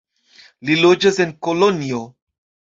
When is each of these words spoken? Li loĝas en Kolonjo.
Li 0.69 0.77
loĝas 0.85 1.21
en 1.27 1.37
Kolonjo. 1.49 2.05